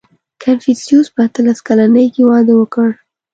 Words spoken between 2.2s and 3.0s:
واده وکړ.